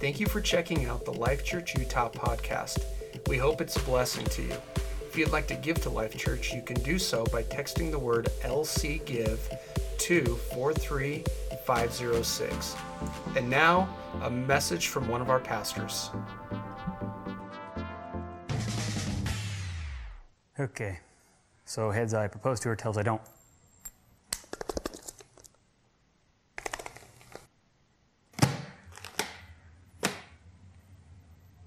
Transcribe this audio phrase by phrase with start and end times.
[0.00, 2.84] Thank you for checking out the Life Church Utah podcast.
[3.26, 4.54] We hope it's a blessing to you.
[5.04, 7.98] If you'd like to give to Life Church, you can do so by texting the
[7.98, 9.40] word LC Give
[9.98, 12.76] to 43506.
[13.34, 13.88] And now,
[14.22, 16.10] a message from one of our pastors.
[20.60, 21.00] Okay,
[21.64, 23.20] so heads I propose to her, tails I don't.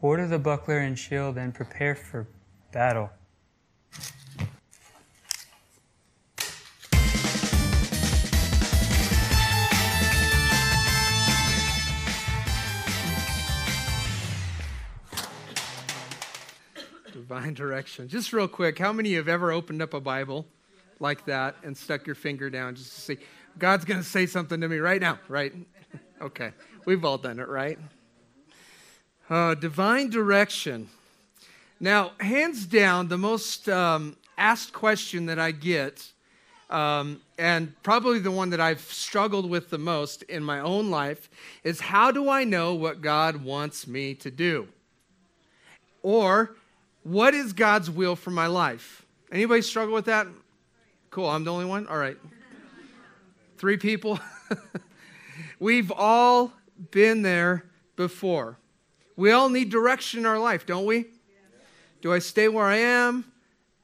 [0.03, 2.27] Order the buckler and shield and prepare for
[2.71, 3.11] battle.
[17.13, 18.07] Divine direction.
[18.07, 20.47] Just real quick, how many of you have ever opened up a Bible
[20.99, 23.17] like that and stuck your finger down just to see,
[23.59, 25.53] God's going to say something to me right now, right?
[26.21, 26.51] Okay,
[26.85, 27.79] we've all done it, right?
[29.31, 30.89] Uh, divine direction.
[31.79, 36.05] Now, hands down, the most um, asked question that I get,
[36.69, 41.29] um, and probably the one that I've struggled with the most in my own life,
[41.63, 44.67] is how do I know what God wants me to do?
[46.03, 46.57] Or,
[47.03, 49.05] what is God's will for my life?
[49.31, 50.27] Anybody struggle with that?
[51.09, 51.87] Cool, I'm the only one?
[51.87, 52.17] All right.
[53.57, 54.19] Three people?
[55.61, 56.51] We've all
[56.91, 57.63] been there
[57.95, 58.57] before.
[59.21, 61.05] We all need direction in our life, don't we?
[62.01, 63.31] Do I stay where I am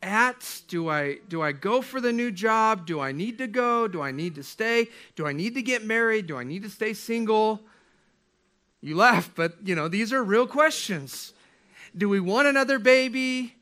[0.02, 0.64] at?
[0.68, 2.88] Do I do I go for the new job?
[2.88, 3.88] Do I need to go?
[3.88, 4.88] Do I need to stay?
[5.16, 6.26] Do I need to get married?
[6.26, 7.62] Do I need to stay single?
[8.82, 11.34] You laugh, but you know, these are real questions.
[11.96, 13.54] Do we want another baby?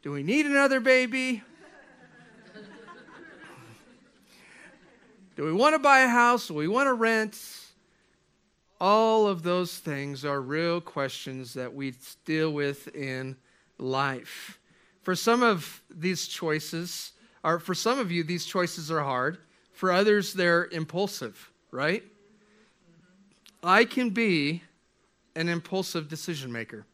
[0.00, 1.42] Do we need another baby?
[5.36, 6.46] Do we want to buy a house?
[6.48, 7.38] Do we want to rent?
[8.82, 11.94] All of those things are real questions that we
[12.24, 13.36] deal with in
[13.78, 14.58] life.
[15.02, 17.12] For some of these choices,
[17.44, 19.38] or for some of you, these choices are hard.
[19.72, 22.02] For others, they're impulsive, right?
[23.62, 24.64] I can be
[25.36, 26.84] an impulsive decision maker.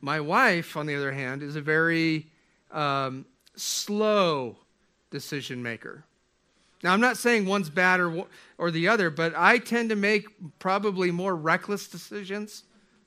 [0.00, 2.26] My wife, on the other hand, is a very
[2.72, 4.56] um, slow
[5.12, 6.02] decision maker.
[6.82, 8.26] Now, I'm not saying one's bad or,
[8.58, 10.26] or the other, but I tend to make
[10.58, 12.64] probably more reckless decisions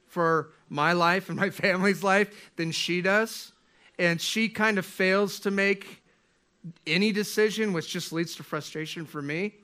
[0.08, 3.52] for my life and my family's life than she does.
[4.00, 6.02] And she kind of fails to make
[6.88, 9.56] any decision, which just leads to frustration for me.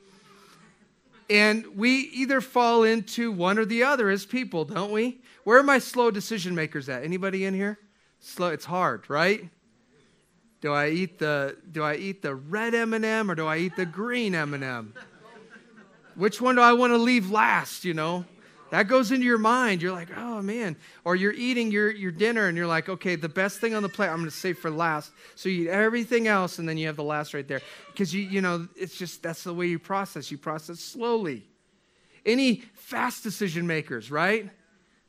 [1.30, 5.22] And we either fall into one or the other as people, don't we?
[5.46, 7.04] Where are my slow decision makers at?
[7.04, 7.80] Anybody in here?
[8.20, 8.50] Slow.
[8.50, 9.50] It's hard, right?
[10.62, 13.86] Do I eat the do I eat the red M&M or do I eat the
[13.86, 14.94] green M&M?
[16.16, 18.26] Which one do I want to leave last, you know?
[18.70, 19.82] That goes into your mind.
[19.82, 20.78] You're like, oh man.
[21.04, 23.90] Or you're eating your, your dinner and you're like, okay, the best thing on the
[23.90, 25.12] plate I'm going to save for last.
[25.36, 27.62] So you eat everything else and then you have the last right there.
[27.88, 30.32] Because you, you know, it's just that's the way you process.
[30.32, 31.44] You process slowly.
[32.26, 34.50] Any fast decision makers, right?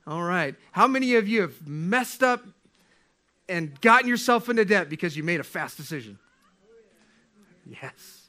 [0.09, 0.57] All right.
[0.73, 2.43] How many of you have messed up
[3.53, 6.19] and gotten yourself into debt because you made a fast decision?
[7.67, 8.29] Yes.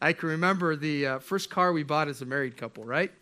[0.00, 3.12] I can remember the uh, first car we bought as a married couple, right?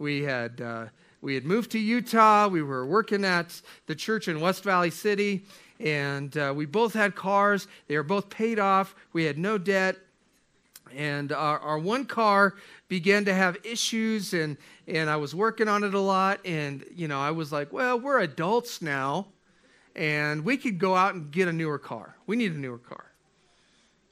[0.00, 0.86] We had, uh,
[1.22, 2.48] we had moved to Utah.
[2.48, 5.44] We were working at the church in West Valley City,
[5.78, 7.68] and uh, we both had cars.
[7.86, 8.96] They were both paid off.
[9.12, 9.96] We had no debt.
[10.96, 12.56] And our, our one car
[12.88, 14.56] began to have issues, and,
[14.88, 16.40] and I was working on it a lot.
[16.44, 19.28] And, you know, I was like, well, we're adults now
[19.96, 22.16] and we could go out and get a newer car.
[22.26, 23.04] We need a newer car.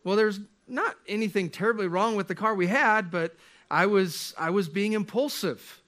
[0.04, 3.34] Well, there's not anything terribly wrong with the car we had, but
[3.70, 5.82] I was I was being impulsive,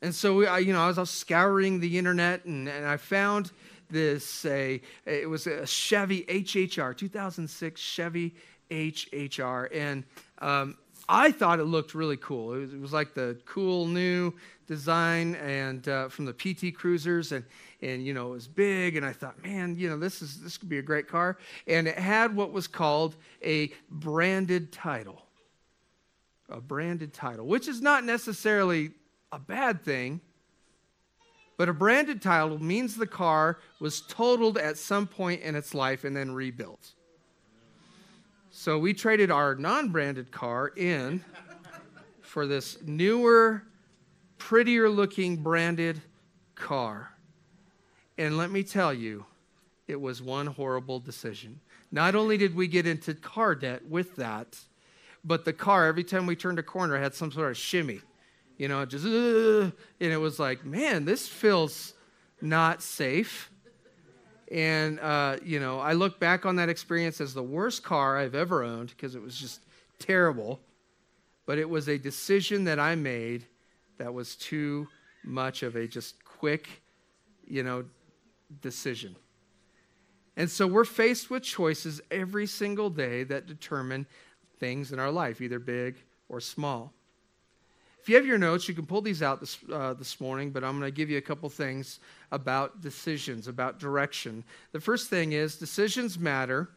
[0.00, 2.86] and so we, I, you know I was, I was scouring the internet and, and
[2.86, 3.52] I found
[3.90, 8.34] this a it was a Chevy HHR 2006 Chevy
[8.70, 10.04] HHR, and
[10.40, 10.76] um,
[11.08, 12.54] I thought it looked really cool.
[12.54, 14.34] It was, it was like the cool new
[14.66, 17.44] design and uh, from the PT Cruisers, and
[17.80, 18.96] and you know it was big.
[18.96, 21.38] And I thought, man, you know this is this could be a great car.
[21.66, 25.22] And it had what was called a branded title,
[26.50, 28.90] a branded title, which is not necessarily
[29.32, 30.20] a bad thing.
[31.56, 36.04] But a branded title means the car was totaled at some point in its life
[36.04, 36.92] and then rebuilt.
[38.60, 41.24] So we traded our non branded car in
[42.22, 43.62] for this newer,
[44.36, 46.02] prettier looking branded
[46.56, 47.12] car.
[48.18, 49.26] And let me tell you,
[49.86, 51.60] it was one horrible decision.
[51.92, 54.58] Not only did we get into car debt with that,
[55.22, 58.00] but the car, every time we turned a corner, had some sort of shimmy.
[58.56, 59.70] You know, just, uh,
[60.00, 61.94] and it was like, man, this feels
[62.40, 63.52] not safe.
[64.50, 68.34] And, uh, you know, I look back on that experience as the worst car I've
[68.34, 69.60] ever owned because it was just
[69.98, 70.60] terrible.
[71.44, 73.44] But it was a decision that I made
[73.98, 74.88] that was too
[75.24, 76.82] much of a just quick,
[77.46, 77.84] you know,
[78.62, 79.16] decision.
[80.36, 84.06] And so we're faced with choices every single day that determine
[84.60, 85.96] things in our life, either big
[86.28, 86.92] or small.
[88.08, 90.64] If you have your notes, you can pull these out this, uh, this morning, but
[90.64, 92.00] I'm going to give you a couple things
[92.32, 94.44] about decisions, about direction.
[94.72, 96.70] The first thing is decisions matter.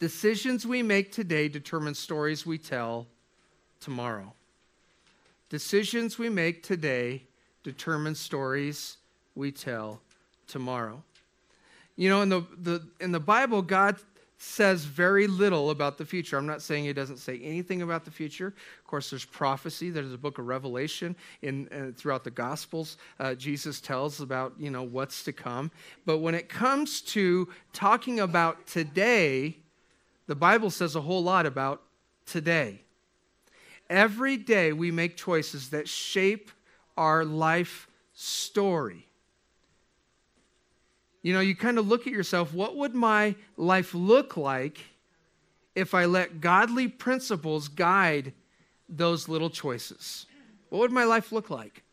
[0.00, 3.06] Decisions we make today determine stories we tell
[3.80, 4.34] tomorrow.
[5.48, 7.22] Decisions we make today
[7.62, 8.98] determine stories
[9.34, 10.02] we tell
[10.46, 11.02] tomorrow.
[11.96, 13.96] You know, in the, the, in the Bible, God
[14.42, 16.36] says very little about the future.
[16.36, 18.48] I'm not saying he doesn't say anything about the future.
[18.48, 19.90] Of course, there's prophecy.
[19.90, 22.96] There's a book of Revelation in uh, throughout the Gospels.
[23.20, 25.70] Uh, Jesus tells about you know what's to come.
[26.04, 29.58] But when it comes to talking about today,
[30.26, 31.82] the Bible says a whole lot about
[32.26, 32.80] today.
[33.88, 36.50] Every day we make choices that shape
[36.96, 39.06] our life story.
[41.22, 44.80] You know, you kind of look at yourself, what would my life look like
[45.74, 48.32] if I let godly principles guide
[48.88, 50.26] those little choices?
[50.68, 51.84] What would my life look like?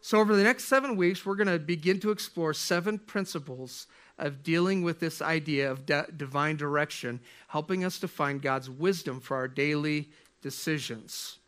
[0.00, 4.42] So, over the next seven weeks, we're going to begin to explore seven principles of
[4.42, 5.84] dealing with this idea of
[6.16, 10.08] divine direction, helping us to find God's wisdom for our daily
[10.42, 11.38] decisions.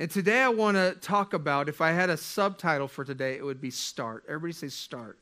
[0.00, 3.44] And today I want to talk about, if I had a subtitle for today, it
[3.44, 4.22] would be start.
[4.28, 5.18] Everybody say start.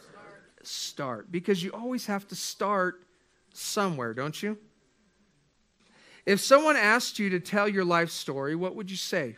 [0.00, 0.66] Start.
[0.66, 1.30] Start.
[1.30, 3.02] Because you always have to start
[3.52, 4.56] somewhere, don't you?
[6.24, 9.36] If someone asked you to tell your life story, what would you say?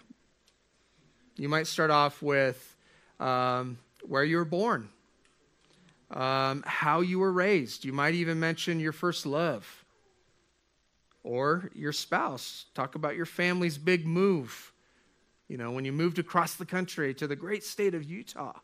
[1.37, 2.77] You might start off with
[3.19, 4.89] um, where you were born,
[6.13, 7.85] um, how you were raised.
[7.85, 9.85] You might even mention your first love
[11.25, 12.67] or your spouse.
[12.73, 14.73] Talk about your family's big move
[15.49, 18.59] you know, when you moved across the country to the great state of Utah.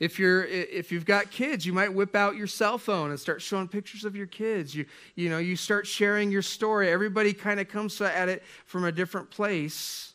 [0.00, 3.40] If you're if you've got kids, you might whip out your cell phone and start
[3.40, 4.74] showing pictures of your kids.
[4.74, 6.90] You you know, you start sharing your story.
[6.90, 10.14] Everybody kind of comes at it from a different place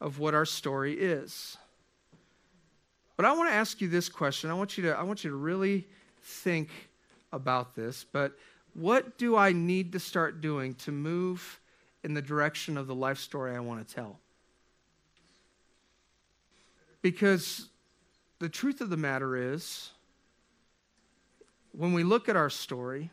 [0.00, 1.58] of what our story is.
[3.16, 4.48] But I want to ask you this question.
[4.48, 5.86] I want you to I want you to really
[6.22, 6.70] think
[7.32, 8.32] about this, but
[8.74, 11.60] what do I need to start doing to move
[12.02, 14.18] in the direction of the life story I want to tell.
[17.02, 17.68] Because
[18.38, 19.90] the truth of the matter is,
[21.72, 23.10] when we look at our story,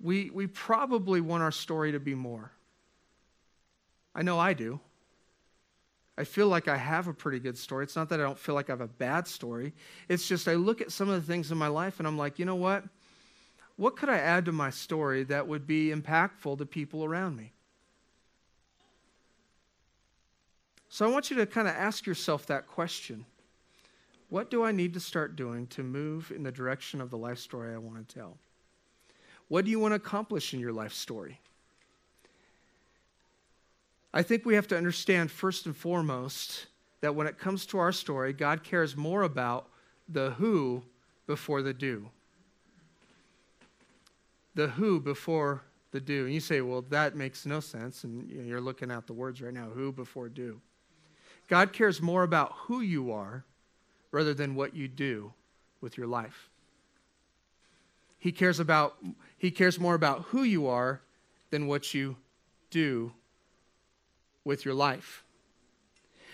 [0.00, 2.50] we, we probably want our story to be more.
[4.14, 4.80] I know I do.
[6.18, 7.84] I feel like I have a pretty good story.
[7.84, 9.74] It's not that I don't feel like I have a bad story.
[10.08, 12.38] It's just I look at some of the things in my life and I'm like,
[12.38, 12.84] you know what?
[13.76, 17.52] What could I add to my story that would be impactful to people around me?
[20.88, 23.26] So I want you to kind of ask yourself that question.
[24.30, 27.38] What do I need to start doing to move in the direction of the life
[27.38, 28.38] story I want to tell?
[29.48, 31.38] What do you want to accomplish in your life story?
[34.14, 36.66] I think we have to understand first and foremost
[37.02, 39.68] that when it comes to our story, God cares more about
[40.08, 40.82] the who
[41.26, 42.08] before the do
[44.56, 46.24] the who before the do.
[46.24, 48.02] And you say, well, that makes no sense.
[48.02, 50.60] And you're looking at the words right now who before do.
[51.48, 53.44] God cares more about who you are
[54.10, 55.32] rather than what you do
[55.80, 56.50] with your life.
[58.18, 58.96] He cares about
[59.38, 61.02] he cares more about who you are
[61.50, 62.16] than what you
[62.70, 63.12] do
[64.42, 65.22] with your life.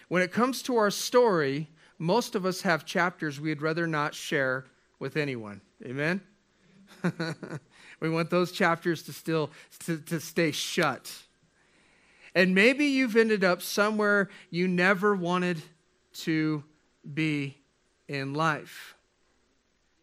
[0.08, 4.66] When it comes to our story, most of us have chapters we'd rather not share
[4.98, 5.60] with anyone.
[5.84, 6.20] Amen.
[8.02, 9.52] We want those chapters to still
[9.86, 11.08] to, to stay shut.
[12.34, 15.62] And maybe you've ended up somewhere you never wanted
[16.14, 16.64] to
[17.14, 17.58] be
[18.08, 18.96] in life.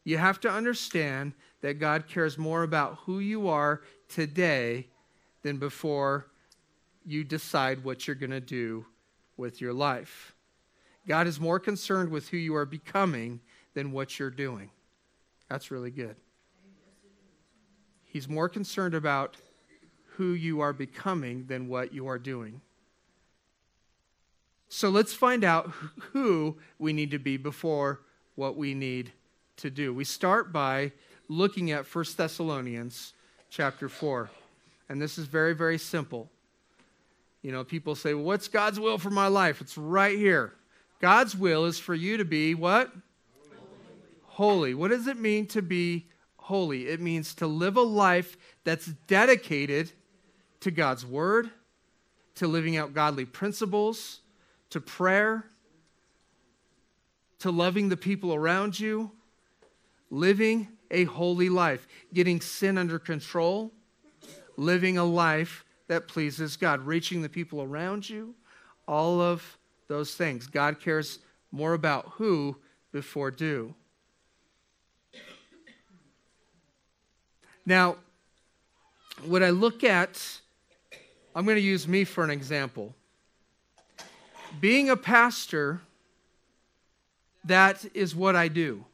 [0.05, 4.87] You have to understand that God cares more about who you are today
[5.41, 6.27] than before
[7.05, 8.85] you decide what you're going to do
[9.35, 10.33] with your life.
[11.05, 13.41] God is more concerned with who you are becoming
[13.73, 14.69] than what you're doing.
[15.49, 16.15] That's really good.
[18.09, 19.37] He's more concerned about
[20.17, 22.59] who you are becoming than what you are doing.
[24.67, 25.71] So let's find out
[26.11, 28.01] who we need to be before
[28.35, 29.11] what we need
[29.57, 29.93] to do.
[29.93, 30.91] We start by
[31.27, 33.13] looking at 1 Thessalonians
[33.49, 34.29] chapter 4.
[34.89, 36.29] And this is very, very simple.
[37.43, 39.61] You know, people say, well, What's God's will for my life?
[39.61, 40.53] It's right here.
[40.99, 42.91] God's will is for you to be what?
[44.25, 44.71] Holy.
[44.71, 44.73] holy.
[44.73, 46.07] What does it mean to be
[46.49, 46.87] holy?
[46.87, 49.91] It means to live a life that's dedicated
[50.61, 51.51] to God's word,
[52.35, 54.21] to living out godly principles,
[54.71, 55.45] to prayer,
[57.37, 59.11] to loving the people around you,
[60.09, 63.71] living a holy life, getting sin under control,
[64.57, 68.33] living a life that pleases God, reaching the people around you,
[68.87, 70.47] all of those things.
[70.47, 71.19] God cares
[71.51, 72.57] more about who
[72.91, 73.75] before do.
[77.69, 77.97] Now,
[79.27, 80.19] when I look at,
[81.35, 82.95] I'm going to use me for an example.
[84.59, 85.79] Being a pastor,
[87.45, 88.85] that is what I do.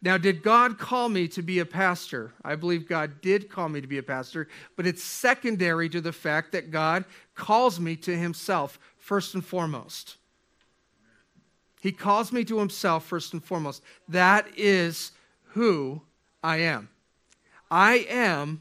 [0.00, 2.32] Now, did God call me to be a pastor?
[2.42, 6.14] I believe God did call me to be a pastor, but it's secondary to the
[6.14, 10.16] fact that God calls me to Himself first and foremost.
[11.82, 13.82] He calls me to Himself first and foremost.
[14.08, 15.12] That is
[15.48, 16.00] who
[16.46, 16.88] I am.
[17.72, 18.60] I am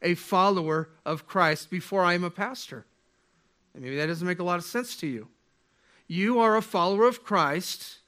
[0.00, 2.86] a follower of Christ before I am a pastor.
[3.74, 5.28] And maybe that doesn't make a lot of sense to you.
[6.08, 7.98] You are a follower of Christ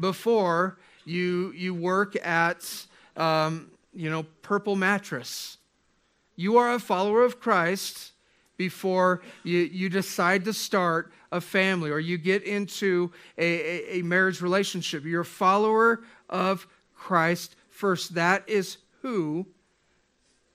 [0.00, 5.58] before you, you work at, um, you know, Purple Mattress.
[6.36, 8.12] You are a follower of Christ
[8.56, 14.02] before you, you decide to start a family or you get into a, a, a
[14.02, 15.04] marriage relationship.
[15.04, 18.14] You're a follower of Christ first.
[18.14, 19.44] That is who.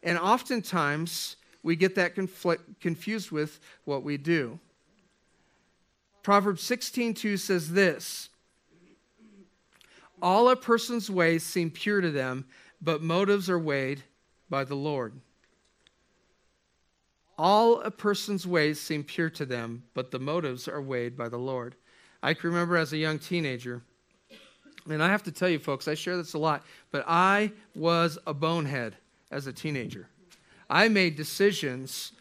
[0.01, 4.59] And oftentimes we get that conflict, confused with what we do.
[6.23, 8.29] Proverbs 16:2 says this,
[10.21, 12.45] all a person's ways seem pure to them,
[12.81, 14.03] but motives are weighed
[14.49, 15.19] by the Lord.
[17.37, 21.37] All a person's ways seem pure to them, but the motives are weighed by the
[21.37, 21.75] Lord.
[22.23, 23.83] I can remember as a young teenager,
[24.89, 28.17] and I have to tell you, folks, I share this a lot, but I was
[28.25, 28.95] a bonehead
[29.31, 30.07] as a teenager.
[30.69, 32.11] I made decisions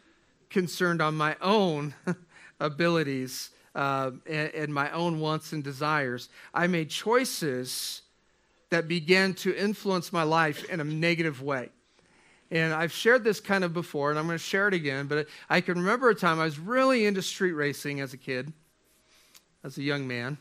[0.50, 1.94] concerned on my own
[2.60, 6.28] abilities uh, and, and my own wants and desires.
[6.54, 8.02] I made choices
[8.70, 11.70] that began to influence my life in a negative way.
[12.50, 15.06] And I've shared this kind of before, and I'm going to share it again.
[15.06, 18.52] But I can remember a time I was really into street racing as a kid,
[19.64, 20.38] as a young man.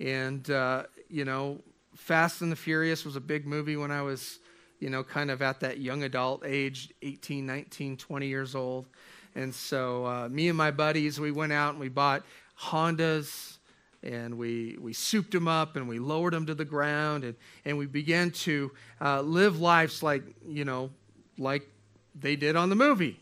[0.00, 1.60] And, uh, you know,
[1.94, 4.38] Fast and the Furious was a big movie when I was,
[4.80, 8.86] you know, kind of at that young adult age 18, 19, 20 years old.
[9.34, 12.24] And so uh, me and my buddies, we went out and we bought
[12.58, 13.58] Hondas
[14.02, 17.78] and we, we souped them up and we lowered them to the ground and, and
[17.78, 20.90] we began to uh, live lives like, you know,
[21.38, 21.68] like
[22.14, 23.18] they did on the movie.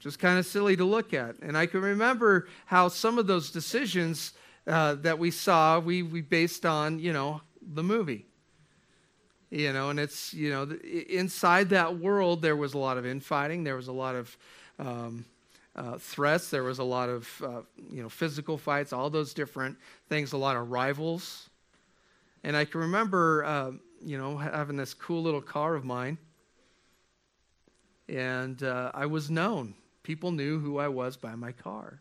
[0.00, 1.36] Just kind of silly to look at.
[1.40, 4.32] And I can remember how some of those decisions
[4.68, 8.26] uh, that we saw, we, we based on, you know, the movie.
[9.50, 10.68] You know, and it's, you know,
[11.08, 13.64] inside that world, there was a lot of infighting.
[13.64, 14.36] There was a lot of,
[14.78, 15.24] um,
[15.78, 16.50] uh, threats.
[16.50, 17.60] There was a lot of uh,
[17.90, 20.32] you know physical fights, all those different things.
[20.32, 21.48] A lot of rivals,
[22.42, 23.70] and I can remember uh,
[24.04, 26.18] you know having this cool little car of mine,
[28.08, 29.74] and uh, I was known.
[30.02, 32.00] People knew who I was by my car.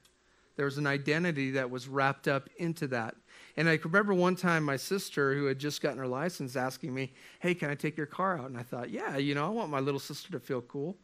[0.58, 3.16] There was an identity that was wrapped up into that.
[3.56, 7.14] And I remember one time my sister, who had just gotten her license, asking me,
[7.40, 8.50] Hey, can I take your car out?
[8.50, 10.98] And I thought, Yeah, you know, I want my little sister to feel cool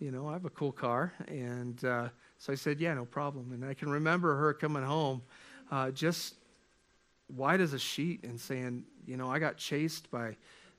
[0.00, 1.12] you know, I have a cool car.
[1.28, 3.52] And uh, so I said, yeah, no problem.
[3.52, 5.22] And I can remember her coming home
[5.70, 6.34] uh, just
[7.28, 10.36] white as a sheet and saying, you know, I got chased by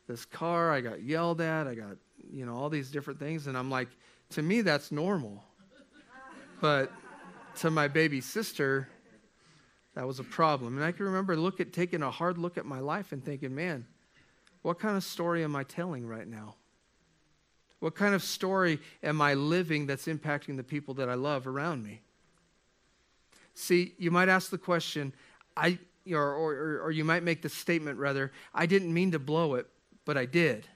[0.07, 0.71] this car.
[0.71, 1.67] I got yelled at.
[1.67, 1.97] I got,
[2.33, 3.47] you know, all these different things.
[3.47, 3.89] And I'm like,
[4.31, 5.43] to me, that's normal.
[6.59, 6.91] But
[7.57, 8.87] to my baby sister,
[9.95, 10.77] that was a problem.
[10.77, 13.53] And I can remember look at taking a hard look at my life and thinking,
[13.53, 13.85] man,
[14.61, 16.55] what kind of story am I telling right now?
[17.79, 21.83] What kind of story am I living that's impacting the people that I love around
[21.83, 22.01] me?
[23.53, 25.13] See, you might ask the question,
[25.57, 25.79] I,
[26.09, 29.67] or, or, or you might make the statement rather, I didn't mean to blow it,
[30.05, 30.67] but I did.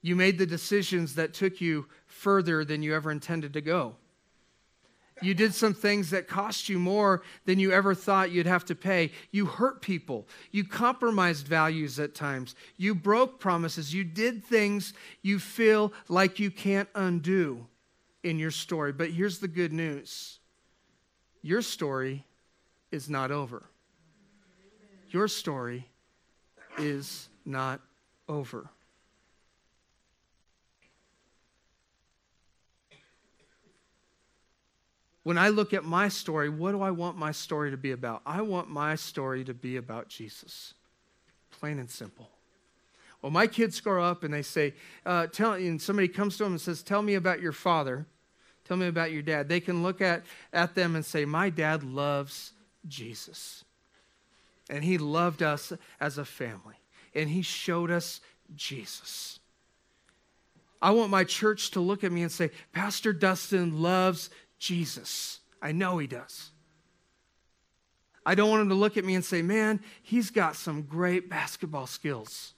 [0.00, 3.96] You made the decisions that took you further than you ever intended to go.
[5.22, 8.74] You did some things that cost you more than you ever thought you'd have to
[8.74, 9.12] pay.
[9.30, 10.26] You hurt people.
[10.50, 12.54] You compromised values at times.
[12.76, 13.92] You broke promises.
[13.92, 17.66] You did things you feel like you can't undo
[18.22, 18.92] in your story.
[18.92, 20.38] But here's the good news
[21.42, 22.24] your story
[22.90, 23.64] is not over.
[25.10, 25.88] Your story
[26.78, 27.80] is not
[28.28, 28.70] over.
[35.22, 38.22] When I look at my story, what do I want my story to be about?
[38.24, 40.74] I want my story to be about Jesus,
[41.50, 42.28] plain and simple.
[43.20, 44.72] Well, my kids grow up and they say,
[45.04, 48.06] uh, tell, and somebody comes to them and says, Tell me about your father.
[48.64, 49.48] Tell me about your dad.
[49.48, 50.22] They can look at,
[50.52, 52.52] at them and say, My dad loves
[52.88, 53.64] Jesus.
[54.70, 56.76] And he loved us as a family.
[57.14, 58.20] And he showed us
[58.54, 59.40] Jesus.
[60.80, 65.40] I want my church to look at me and say, Pastor Dustin loves Jesus.
[65.60, 66.50] I know he does.
[68.24, 71.28] I don't want him to look at me and say, man, he's got some great
[71.28, 72.52] basketball skills.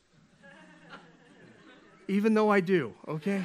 [2.09, 3.43] Even though I do, okay?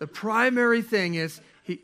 [0.00, 1.82] the primary thing is he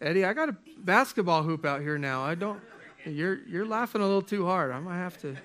[0.00, 2.24] Eddie, I got a basketball hoop out here now.
[2.24, 2.60] I don't
[3.06, 4.72] you're you're laughing a little too hard.
[4.72, 5.36] I might have to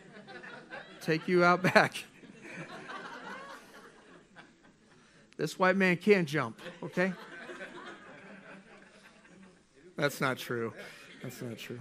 [1.02, 2.04] take you out back.
[5.38, 7.14] this white man can't jump, okay?
[9.96, 10.74] That's not true.
[11.24, 11.80] That's not true.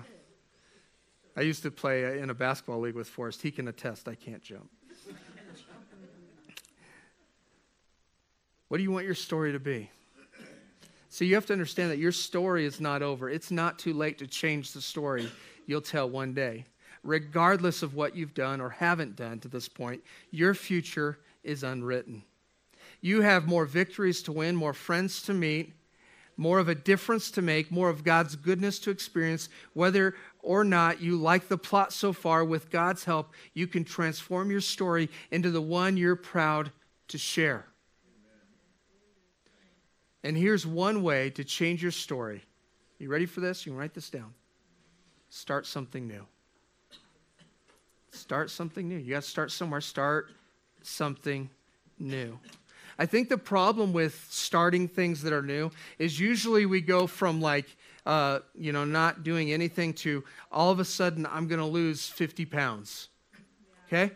[1.37, 3.43] I used to play in a basketball league with Forrest.
[3.43, 4.71] He can attest I can't jump.
[8.69, 9.91] What do you want your story to be?
[11.09, 13.29] So you have to understand that your story is not over.
[13.29, 15.29] It's not too late to change the story
[15.67, 16.67] you'll tell one day.
[17.03, 22.25] Regardless of what you've done or haven't done to this point, your future is unwritten.
[23.01, 25.73] You have more victories to win, more friends to meet,
[26.37, 29.49] more of a difference to make, more of God's goodness to experience.
[29.73, 34.51] Whether or not you like the plot so far, with God's help, you can transform
[34.51, 36.73] your story into the one you're proud
[37.09, 37.67] to share.
[40.23, 42.43] And here's one way to change your story.
[42.99, 43.67] You ready for this?
[43.67, 44.33] You can write this down.
[45.29, 46.25] Start something new.
[48.11, 48.97] Start something new.
[48.97, 49.81] You got to start somewhere.
[49.81, 50.31] Start
[50.83, 51.51] something
[51.99, 52.39] new.
[52.99, 57.41] I think the problem with starting things that are new is usually we go from
[57.41, 61.67] like, uh, you know, not doing anything to all of a sudden I'm going to
[61.67, 63.09] lose 50 pounds.
[63.87, 64.13] Okay?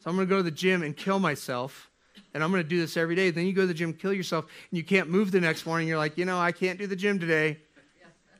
[0.00, 1.90] So I'm going to go to the gym and kill myself.
[2.32, 3.30] And I'm going to do this every day.
[3.30, 5.88] Then you go to the gym, kill yourself, and you can't move the next morning.
[5.88, 7.58] You're like, you know, I can't do the gym today.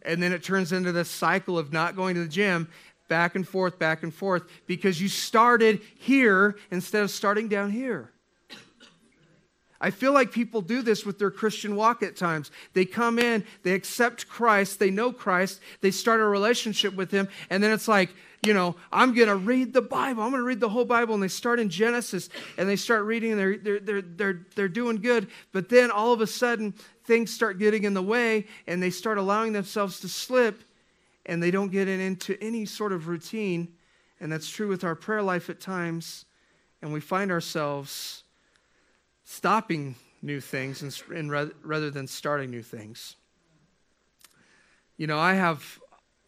[0.03, 2.69] And then it turns into this cycle of not going to the gym
[3.09, 8.11] back and forth, back and forth, because you started here instead of starting down here.
[9.81, 12.51] I feel like people do this with their Christian walk at times.
[12.75, 17.29] They come in, they accept Christ, they know Christ, they start a relationship with Him,
[17.49, 18.11] and then it's like,
[18.43, 20.23] you know, I'm going to read the Bible.
[20.23, 21.13] I'm going to read the whole Bible.
[21.13, 24.69] And they start in Genesis and they start reading and they're, they're, they're, they're, they're
[24.69, 25.29] doing good.
[25.53, 26.73] But then all of a sudden,
[27.05, 30.63] things start getting in the way and they start allowing themselves to slip
[31.27, 33.69] and they don't get into any sort of routine.
[34.21, 36.25] And that's true with our prayer life at times.
[36.81, 38.23] And we find ourselves
[39.31, 43.15] stopping new things and, rather than starting new things.
[44.97, 45.79] You know, I have,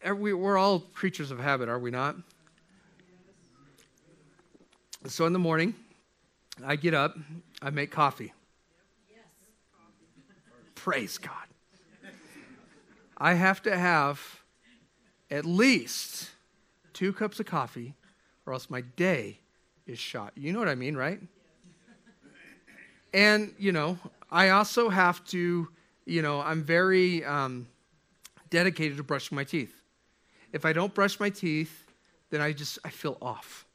[0.05, 2.15] we're all creatures of habit, are we not?
[5.07, 5.75] So in the morning,
[6.65, 7.17] I get up,
[7.61, 8.31] I make coffee.
[10.73, 11.31] Praise God.
[13.17, 14.41] I have to have
[15.29, 16.31] at least
[16.93, 17.95] two cups of coffee,
[18.45, 19.39] or else my day
[19.85, 20.31] is shot.
[20.35, 21.19] You know what I mean, right?
[23.13, 23.97] And, you know,
[24.31, 25.67] I also have to,
[26.05, 27.67] you know, I'm very um,
[28.49, 29.73] dedicated to brushing my teeth.
[30.51, 31.91] If I don't brush my teeth,
[32.29, 33.65] then I just, I feel off.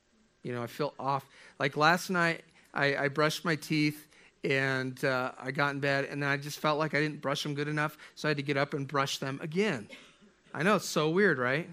[0.43, 1.25] You know, I feel off.
[1.59, 2.43] Like last night,
[2.75, 4.07] I, I brushed my teeth
[4.45, 7.43] and uh, I got in bed, and then I just felt like I didn't brush
[7.43, 9.89] them good enough, so I had to get up and brush them again.
[10.55, 11.69] I know it's so weird, right?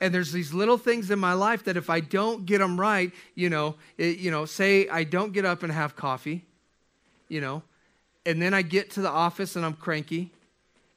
[0.00, 3.12] And there's these little things in my life that if I don't get them right,
[3.34, 6.44] you know, it, you know, say I don't get up and have coffee,
[7.28, 7.62] you know,
[8.24, 10.32] and then I get to the office and I'm cranky,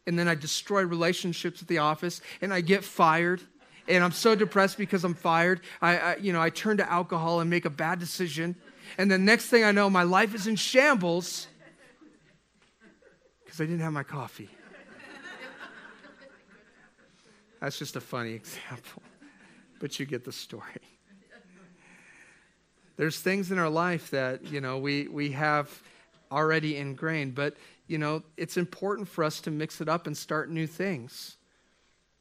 [0.08, 3.42] and then I destroy relationships at the office, and I get fired,
[3.88, 5.62] and I'm so depressed because I'm fired.
[5.82, 8.56] I, I you know, I turn to alcohol and make a bad decision,
[8.98, 11.48] and the next thing I know, my life is in shambles
[13.44, 14.50] because I didn't have my coffee.
[17.64, 19.02] That's just a funny example,
[19.80, 20.64] but you get the story.
[22.98, 25.82] There's things in our life that, you know, we, we have
[26.30, 27.56] already ingrained, but,
[27.88, 31.38] you know, it's important for us to mix it up and start new things.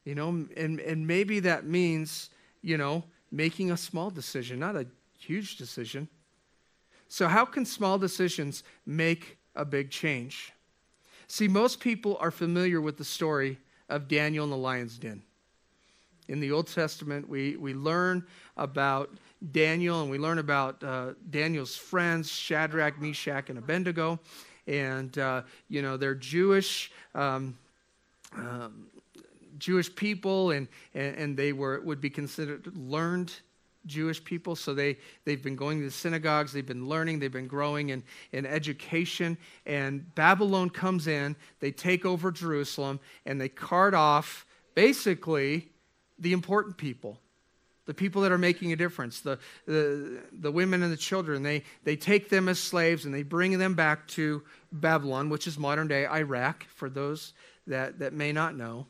[0.05, 2.31] You know, and, and maybe that means,
[2.63, 4.87] you know, making a small decision, not a
[5.19, 6.09] huge decision.
[7.09, 10.53] So, how can small decisions make a big change?
[11.27, 15.23] See, most people are familiar with the story of Daniel in the lion's den
[16.29, 18.25] in the Old Testament, we, we learn
[18.57, 19.11] about
[19.51, 24.21] Daniel and we learn about uh, Daniel's friends, Shadrach, Meshach, and Abednego.
[24.67, 26.93] and uh, you know they're Jewish.
[27.15, 27.59] Um,
[28.37, 28.87] um,
[29.59, 33.33] Jewish people, and, and, and they were would be considered learned
[33.87, 34.57] Jewish people.
[34.57, 38.03] So they, they've been going to the synagogues, they've been learning, they've been growing in,
[38.33, 39.37] in education.
[39.67, 45.69] And Babylon comes in, they take over Jerusalem, and they cart off basically
[46.23, 47.19] the important people.
[47.85, 51.65] The people that are making a difference, the, the, the women and the children, they,
[51.83, 55.89] they take them as slaves and they bring them back to Babylon, which is modern
[55.89, 57.33] day Iraq, for those
[57.67, 58.87] that, that may not know.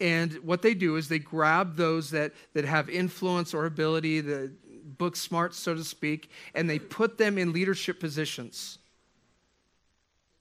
[0.00, 4.50] And what they do is they grab those that, that have influence or ability, the
[4.98, 8.78] book smart, so to speak, and they put them in leadership positions.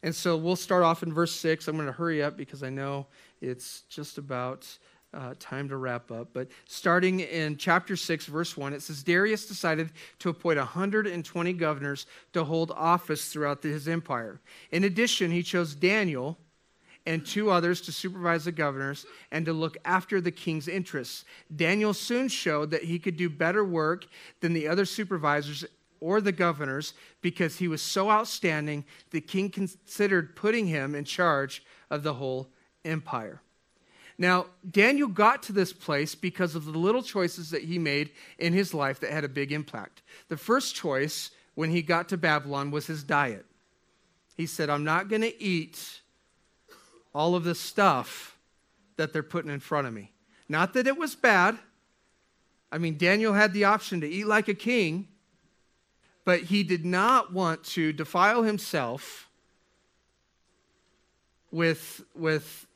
[0.02, 1.68] And so we'll start off in verse 6.
[1.68, 3.06] I'm going to hurry up because I know
[3.40, 4.68] it's just about
[5.14, 6.30] uh, time to wrap up.
[6.34, 12.06] But starting in chapter 6, verse 1, it says Darius decided to appoint 120 governors
[12.34, 14.40] to hold office throughout his empire.
[14.72, 16.38] In addition, he chose Daniel
[17.06, 21.26] and two others to supervise the governors and to look after the king's interests.
[21.56, 24.06] Daniel soon showed that he could do better work
[24.40, 25.66] than the other supervisors
[26.00, 31.64] or the governors because he was so outstanding, the king considered putting him in charge
[31.90, 32.48] of the whole
[32.86, 33.42] empire.
[34.22, 38.54] Now, Daniel got to this place because of the little choices that he made in
[38.54, 40.04] his life that had a big impact.
[40.28, 43.48] The first choice when he got to Babylon was his diet.
[44.38, 46.02] He said, I'm not going to eat
[47.16, 48.38] all of this stuff
[48.96, 50.12] that they're putting in front of me.
[50.48, 51.58] Not that it was bad.
[52.72, 55.08] I mean, Daniel had the option to eat like a king,
[56.26, 59.28] but he did not want to defile himself
[61.50, 62.68] with, with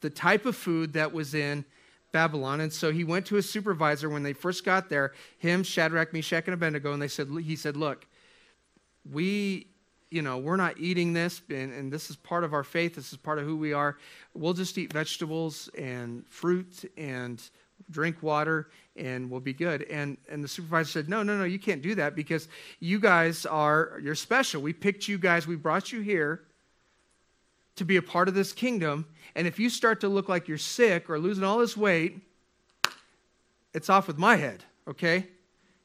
[0.00, 1.64] the type of food that was in
[2.12, 2.60] Babylon.
[2.60, 6.44] And so he went to his supervisor when they first got there, him, Shadrach, Meshach,
[6.46, 8.06] and Abednego, and they said, he said, Look,
[9.10, 9.66] we
[10.10, 13.12] you know, we're not eating this, and, and this is part of our faith, this
[13.12, 13.96] is part of who we are.
[14.34, 17.40] We'll just eat vegetables and fruit and
[17.90, 19.82] drink water and we'll be good.
[19.84, 22.48] And, and the supervisor said, No, no, no, you can't do that because
[22.80, 24.60] you guys are, you're special.
[24.60, 26.42] We picked you guys, we brought you here
[27.76, 29.06] to be a part of this kingdom.
[29.34, 32.20] And if you start to look like you're sick or losing all this weight,
[33.72, 35.28] it's off with my head, okay?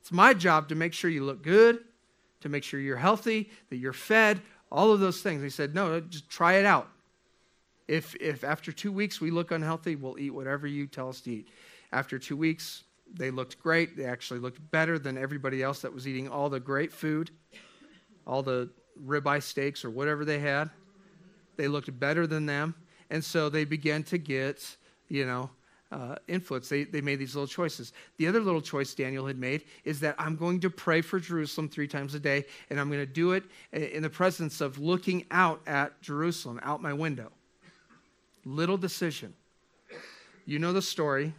[0.01, 1.79] It's my job to make sure you look good
[2.45, 4.39] to make sure you're healthy, that you're fed,
[4.71, 5.41] all of those things.
[5.41, 6.87] He said, no, just try it out.
[7.87, 11.31] If, if after two weeks we look unhealthy, we'll eat whatever you tell us to
[11.31, 11.47] eat.
[11.91, 13.97] After two weeks, they looked great.
[13.97, 17.31] They actually looked better than everybody else that was eating all the great food,
[18.27, 18.69] all the
[19.03, 20.69] ribeye steaks or whatever they had.
[21.57, 22.75] They looked better than them.
[23.09, 24.75] And so they began to get,
[25.09, 25.49] you know,
[25.91, 26.67] uh, influence.
[26.67, 27.93] They, they made these little choices.
[28.17, 31.69] The other little choice Daniel had made is that I'm going to pray for Jerusalem
[31.69, 35.25] three times a day, and I'm going to do it in the presence of looking
[35.31, 37.31] out at Jerusalem, out my window.
[38.43, 39.33] Little decision.
[40.45, 41.33] You know the story,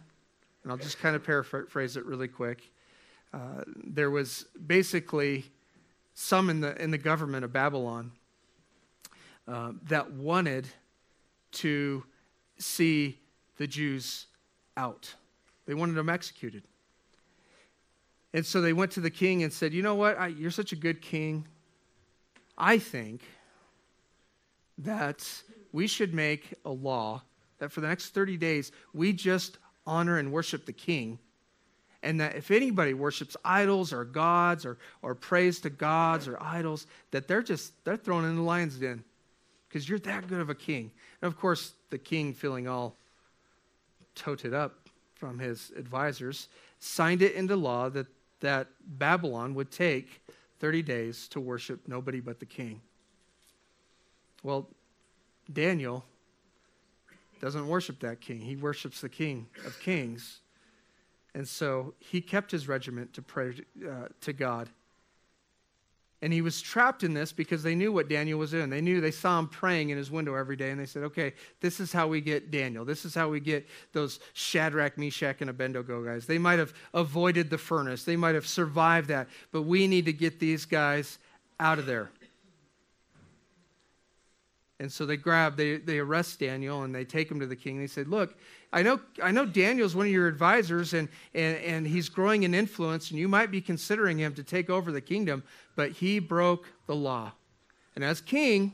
[0.63, 2.71] and I'll just kind of paraphrase it really quick.
[3.33, 5.45] Uh, there was basically
[6.13, 8.11] some in the, in the government of Babylon
[9.47, 10.67] uh, that wanted
[11.51, 12.03] to
[12.57, 13.17] see
[13.57, 14.27] the Jews
[14.75, 15.13] out.
[15.65, 16.63] They wanted them executed.
[18.33, 20.19] And so they went to the king and said, You know what?
[20.19, 21.47] I, you're such a good king.
[22.57, 23.21] I think
[24.79, 25.27] that
[25.71, 27.23] we should make a law
[27.59, 31.19] that for the next 30 days we just honor and worship the king.
[32.03, 36.85] And that if anybody worships idols or gods or, or prays to gods or idols,
[37.11, 39.03] that they're just they're thrown in the lion's den
[39.67, 40.91] because you're that good of a king.
[41.21, 42.95] And of course, the king feeling all
[44.15, 46.47] toted up from his advisors,
[46.79, 48.07] signed it into law that,
[48.39, 50.21] that Babylon would take
[50.59, 52.81] 30 days to worship nobody but the king.
[54.43, 54.69] Well,
[55.51, 56.05] Daniel
[57.41, 58.41] doesn't worship that king.
[58.41, 60.39] He worships the king of kings.
[61.33, 63.53] And so he kept his regiment to pray
[63.87, 64.69] uh, to God.
[66.21, 68.71] And he was trapped in this because they knew what Daniel was doing.
[68.71, 71.33] They knew they saw him praying in his window every day, and they said, okay,
[71.61, 72.83] this is how we get Daniel.
[72.83, 76.25] This is how we get those Shadrach, Meshach, and Abednego guys.
[76.25, 80.13] They might have avoided the furnace, they might have survived that, but we need to
[80.13, 81.19] get these guys
[81.59, 82.09] out of there.
[84.79, 87.79] And so they grab, they, they arrest Daniel and they take him to the king.
[87.79, 88.35] They said, Look,
[88.71, 92.53] I know, I know Daniel's one of your advisors and, and, and he's growing in
[92.53, 95.43] influence, and you might be considering him to take over the kingdom,
[95.77, 97.31] but he broke the law.
[97.95, 98.73] And as king,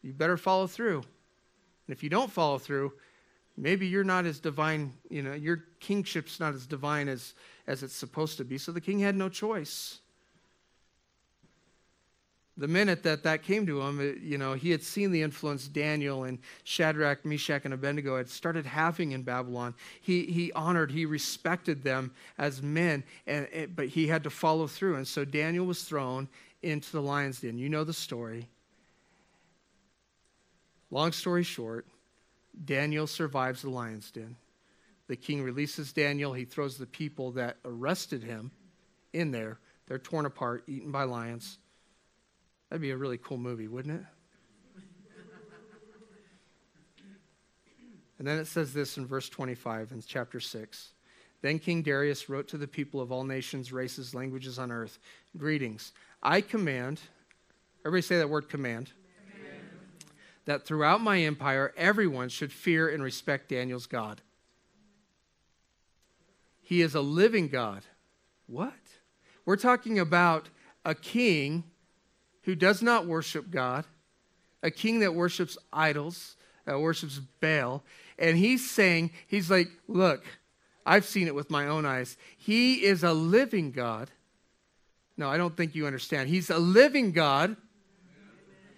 [0.00, 0.98] you better follow through.
[0.98, 2.92] And if you don't follow through,
[3.56, 7.34] maybe you're not as divine, you know, your kingship's not as divine as,
[7.66, 8.58] as it's supposed to be.
[8.58, 9.99] So the king had no choice.
[12.56, 15.68] The minute that that came to him, it, you know, he had seen the influence
[15.68, 19.74] Daniel and Shadrach, Meshach, and Abednego had started having in Babylon.
[20.00, 24.96] He, he honored, he respected them as men, and, but he had to follow through.
[24.96, 26.28] And so Daniel was thrown
[26.62, 27.56] into the lion's den.
[27.56, 28.48] You know the story.
[30.90, 31.86] Long story short,
[32.64, 34.36] Daniel survives the lion's den.
[35.06, 36.32] The king releases Daniel.
[36.32, 38.50] He throws the people that arrested him
[39.12, 39.58] in there.
[39.86, 41.58] They're torn apart, eaten by lions.
[42.70, 44.06] That'd be a really cool movie, wouldn't it?
[48.18, 50.90] And then it says this in verse 25 in chapter 6.
[51.40, 54.98] Then King Darius wrote to the people of all nations, races, languages on earth
[55.38, 55.92] Greetings.
[56.22, 57.00] I command,
[57.80, 58.92] everybody say that word command,
[59.32, 59.62] command,
[60.44, 64.20] that throughout my empire everyone should fear and respect Daniel's God.
[66.60, 67.82] He is a living God.
[68.46, 68.74] What?
[69.46, 70.50] We're talking about
[70.84, 71.64] a king
[72.42, 73.84] who does not worship God,
[74.62, 77.82] a king that worships idols, that worships Baal.
[78.18, 80.24] And he's saying, he's like, look,
[80.84, 82.16] I've seen it with my own eyes.
[82.36, 84.10] He is a living God.
[85.16, 86.28] No, I don't think you understand.
[86.28, 87.56] He's a living God.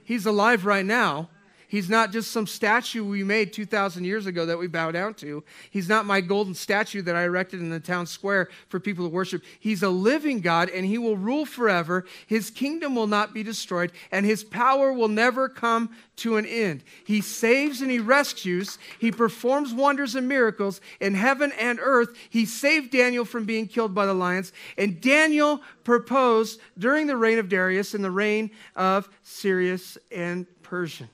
[0.05, 1.31] He's alive right now.
[1.72, 5.42] He's not just some statue we made 2,000 years ago that we bow down to.
[5.70, 9.08] He's not my golden statue that I erected in the town square for people to
[9.08, 9.42] worship.
[9.58, 12.04] He's a living God and he will rule forever.
[12.26, 16.85] His kingdom will not be destroyed and his power will never come to an end.
[17.06, 18.76] He saves and he rescues.
[18.98, 22.11] He performs wonders and miracles in heaven and earth.
[22.28, 24.52] He saved Daniel from being killed by the lions.
[24.76, 31.08] And Daniel proposed during the reign of Darius and the reign of Cyrus and Persian.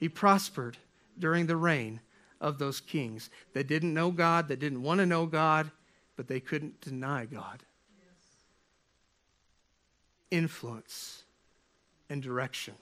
[0.00, 0.78] He prospered
[1.18, 2.00] during the reign
[2.40, 5.70] of those kings that didn't know God, that didn't want to know God,
[6.16, 7.62] but they couldn't deny God.
[10.30, 11.24] Influence
[12.08, 12.74] and direction.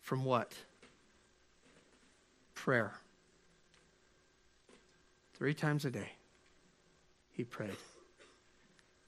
[0.00, 0.54] From what?
[2.54, 2.94] Prayer.
[5.34, 6.12] Three times a day,
[7.32, 7.76] he prayed.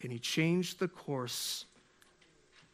[0.02, 1.64] And he changed the course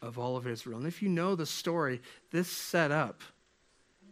[0.00, 0.78] of all of Israel.
[0.78, 3.22] And if you know the story, this set up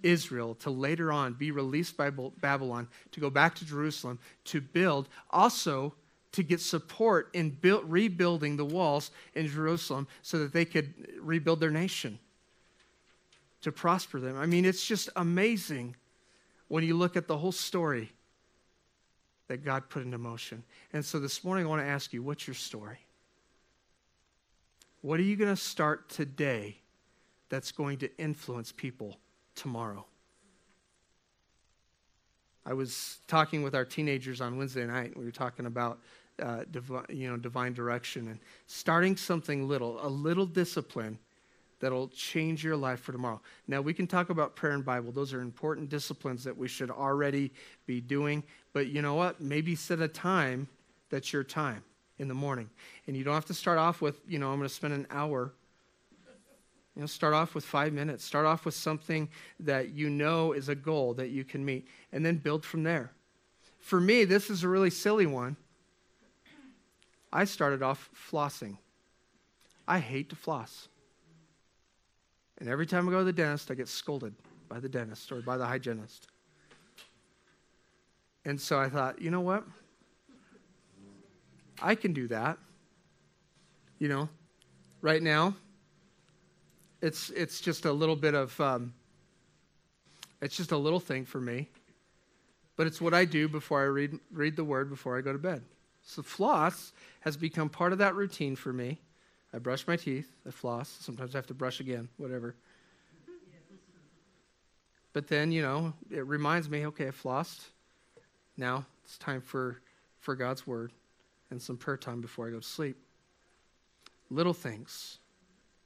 [0.03, 5.09] Israel to later on be released by Babylon, to go back to Jerusalem, to build,
[5.31, 5.95] also
[6.33, 11.61] to get support in build, rebuilding the walls in Jerusalem so that they could rebuild
[11.61, 12.19] their nation,
[13.63, 14.37] to prosper them.
[14.37, 15.97] I mean, it's just amazing
[16.69, 18.13] when you look at the whole story
[19.49, 20.63] that God put into motion.
[20.93, 22.99] And so this morning, I want to ask you, what's your story?
[25.07, 26.79] What are you going to start today
[27.49, 29.21] that's going to influence people
[29.55, 30.05] tomorrow?
[32.65, 35.17] I was talking with our teenagers on Wednesday night.
[35.17, 36.01] We were talking about
[36.43, 36.65] uh,
[37.09, 41.21] you know divine direction and starting something little, a little discipline
[41.79, 43.41] that'll change your life for tomorrow.
[43.69, 46.91] Now we can talk about prayer and Bible; those are important disciplines that we should
[46.91, 47.53] already
[47.87, 48.43] be doing.
[48.73, 49.41] But you know what?
[49.41, 50.67] Maybe set a time
[51.11, 51.85] that's your time
[52.19, 52.71] in the morning.
[53.07, 55.07] And you don't have to start off with, you know, I'm going to spend an
[55.11, 55.53] hour.
[56.95, 58.25] You know, start off with five minutes.
[58.25, 59.29] Start off with something
[59.61, 63.13] that you know is a goal that you can meet, and then build from there.
[63.79, 65.57] For me, this is a really silly one.
[67.33, 68.79] I started off flossing.
[69.87, 70.89] I hate to floss.
[72.59, 74.35] And every time I go to the dentist, I get scolded
[74.69, 76.29] by the dentist or by the hygienist.
[78.47, 79.65] And so I thought, you know what?
[81.81, 82.59] I can do that.
[83.99, 84.29] You know,
[85.01, 85.55] right now,
[87.01, 88.93] it's it's just a little bit of um,
[90.43, 91.69] it's just a little thing for me,
[92.77, 95.39] but it's what I do before I read read the Word before I go to
[95.39, 95.63] bed.
[96.03, 99.01] So floss has become part of that routine for me.
[99.53, 100.89] I brush my teeth, I floss.
[101.01, 102.55] Sometimes I have to brush again, whatever.
[105.13, 107.71] But then, you know, it reminds me, okay, I flossed.
[108.59, 109.81] Now it's time for,
[110.19, 110.93] for God's word
[111.51, 112.97] and some prayer time before I go to sleep.
[114.31, 115.19] Little things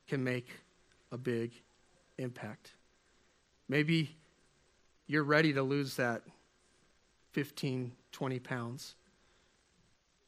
[0.08, 0.48] can make
[1.12, 1.52] a big
[2.18, 2.72] impact.
[3.68, 4.16] Maybe
[5.06, 6.22] you're ready to lose that
[7.32, 8.94] 15, 20 pounds,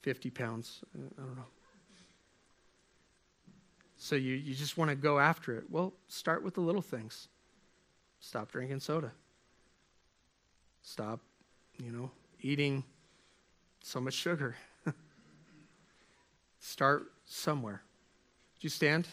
[0.03, 1.45] 50 pounds, I don't know.
[3.97, 5.65] So you, you just want to go after it.
[5.71, 7.29] Well, start with the little things.
[8.19, 9.13] Stop drinking soda.
[10.83, 11.21] Stop,
[11.79, 12.83] you know, eating
[13.81, 14.57] so much sugar.
[16.65, 17.83] Start somewhere.
[18.55, 19.09] Would you stand?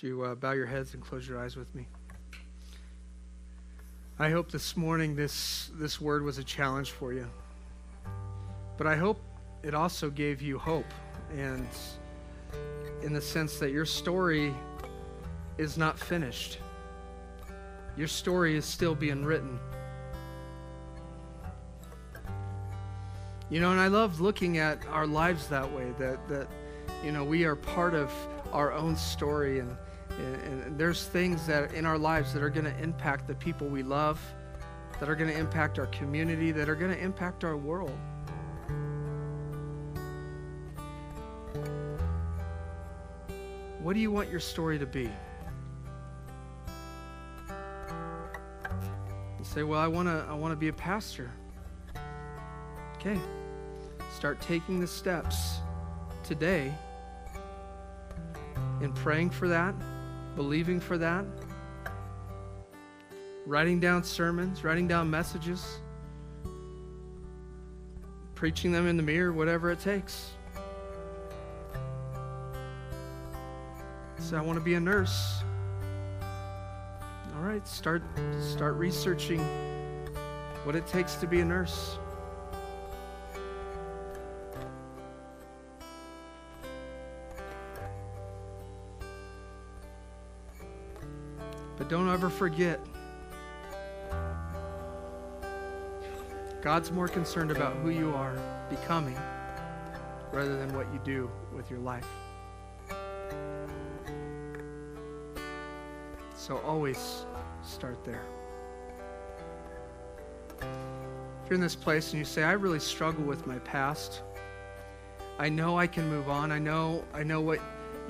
[0.00, 1.88] Would you uh, bow your heads and close your eyes with me?
[4.16, 7.28] I hope this morning this, this word was a challenge for you.
[8.76, 9.20] But I hope
[9.64, 10.86] it also gave you hope
[11.36, 11.66] and
[13.02, 14.54] in the sense that your story
[15.56, 16.58] is not finished.
[17.96, 19.58] Your story is still being written.
[23.50, 26.46] You know, and I love looking at our lives that way, that, that
[27.04, 28.12] you know, we are part of
[28.52, 29.76] our own story and
[30.18, 33.68] and, and there's things that in our lives that are going to impact the people
[33.68, 34.20] we love,
[34.98, 37.96] that are going to impact our community, that are going to impact our world.
[43.80, 45.08] What do you want your story to be?
[49.38, 51.30] You say, "Well, I want to I want to be a pastor."
[52.96, 53.18] Okay.
[54.12, 55.58] Start taking the steps
[56.24, 56.74] today
[58.80, 59.74] in praying for that
[60.38, 61.24] believing for that,
[63.44, 65.80] writing down sermons, writing down messages,
[68.36, 70.30] preaching them in the mirror, whatever it takes.
[74.20, 75.42] So I want to be a nurse.
[77.34, 78.04] All right, start
[78.40, 79.40] start researching
[80.62, 81.98] what it takes to be a nurse.
[91.88, 92.80] Don't ever forget
[96.60, 99.16] God's more concerned about who you are becoming
[100.30, 102.04] rather than what you do with your life.
[106.36, 107.24] So always
[107.62, 108.22] start there.
[110.60, 114.22] If you're in this place and you say, I really struggle with my past,
[115.38, 116.52] I know I can move on.
[116.52, 117.60] I know I know what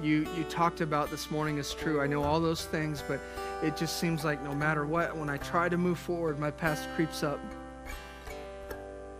[0.02, 2.00] you you talked about this morning is true.
[2.00, 3.20] I know all those things, but
[3.62, 6.88] it just seems like no matter what, when I try to move forward, my past
[6.94, 7.40] creeps up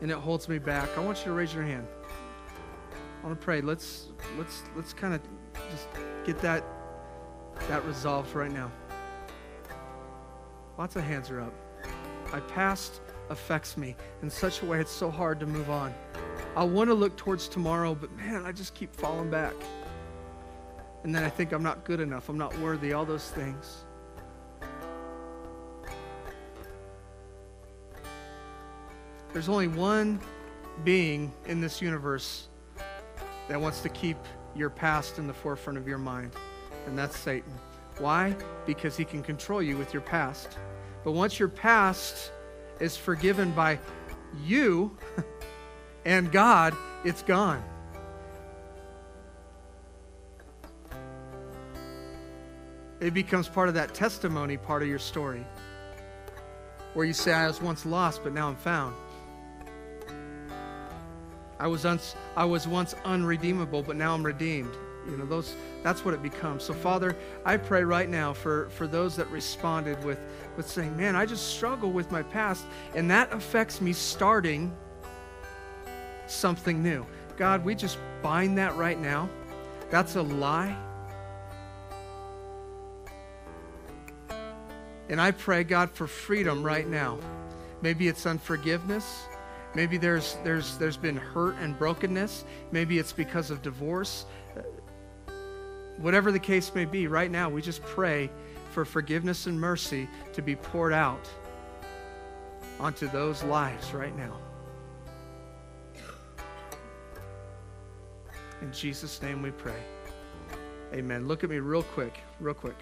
[0.01, 0.89] and it holds me back.
[0.97, 1.87] I want you to raise your hand.
[3.23, 3.61] I want to pray.
[3.61, 5.21] Let's let's let's kind of
[5.71, 5.89] just
[6.25, 6.65] get that
[7.69, 8.71] that resolved right now.
[10.79, 11.53] Lots of hands are up.
[12.33, 15.93] My past affects me in such a way it's so hard to move on.
[16.57, 19.55] I want to look towards tomorrow, but man, I just keep falling back.
[21.09, 23.87] And then I think I'm not good enough, I'm not worthy, all those things.
[29.33, 30.21] There's only one
[30.85, 32.49] being in this universe
[33.49, 34.19] that wants to keep
[34.55, 36.33] your past in the forefront of your mind,
[36.87, 37.55] and that's Satan.
[37.97, 38.37] Why?
[38.67, 40.59] Because he can control you with your past.
[41.05, 42.33] But once your past
[42.81, 43.79] is forgiven by
[44.45, 44.95] you
[46.05, 47.65] and God, it's gone.
[53.01, 55.45] It becomes part of that testimony part of your story
[56.95, 58.95] where you say, I was once lost, but now I'm found.
[61.61, 64.75] I was, uns- I was once unredeemable, but now I'm redeemed.
[65.09, 66.65] You know, those, that's what it becomes.
[66.65, 70.19] So, Father, I pray right now for, for those that responded with,
[70.57, 74.75] with saying, Man, I just struggle with my past, and that affects me starting
[76.27, 77.07] something new.
[77.37, 79.29] God, we just bind that right now.
[79.91, 80.77] That's a lie.
[85.09, 87.19] And I pray, God, for freedom right now.
[87.81, 89.25] Maybe it's unforgiveness.
[89.75, 92.45] Maybe there's, there's, there's been hurt and brokenness.
[92.73, 94.27] Maybe it's because of divorce.
[95.99, 98.31] Whatever the case may be, right now, we just pray
[98.71, 101.29] for forgiveness and mercy to be poured out
[102.79, 104.37] onto those lives right now.
[108.61, 109.81] In Jesus' name we pray.
[110.93, 111.29] Amen.
[111.29, 112.77] Look at me real quick, real quick.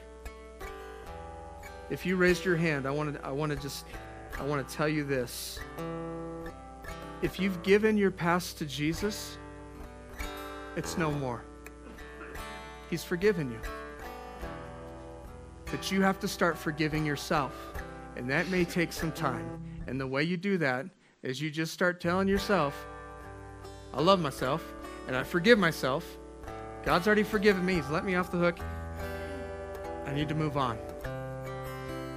[1.90, 3.86] If you raised your hand, I want to I want to just
[4.38, 5.58] I want to tell you this
[7.22, 9.38] if you've given your past to Jesus,
[10.76, 11.42] it's no more.
[12.90, 13.58] He's forgiven you.
[15.70, 17.52] But you have to start forgiving yourself.
[18.16, 19.60] And that may take some time.
[19.86, 20.86] And the way you do that
[21.22, 22.86] is you just start telling yourself,
[23.92, 24.62] I love myself
[25.08, 26.18] and I forgive myself.
[26.84, 27.74] God's already forgiven me.
[27.74, 28.58] He's let me off the hook.
[30.06, 30.78] I need to move on.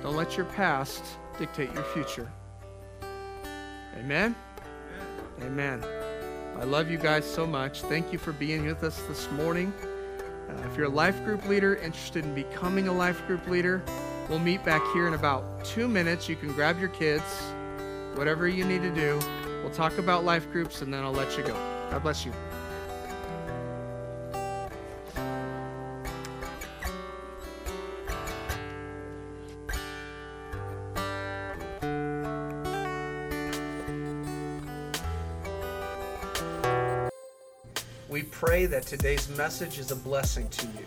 [0.02, 1.04] Don't let your past
[1.38, 2.32] dictate your future.
[3.97, 4.36] Amen.
[5.41, 5.84] Amen.
[6.58, 7.82] I love you guys so much.
[7.84, 9.74] Thank you for being with us this morning.
[10.50, 13.82] Uh, if you're a life group leader interested in becoming a life group leader,
[14.28, 16.28] we'll meet back here in about two minutes.
[16.28, 17.24] You can grab your kids,
[18.16, 19.20] whatever you need to do.
[19.62, 21.54] We'll talk about life groups and then I'll let you go.
[21.91, 22.34] God bless you.
[38.60, 40.86] Pray that today's message is a blessing to you.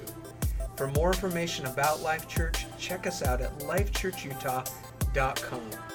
[0.76, 5.91] For more information about Life Church, check us out at lifechurchutah.com.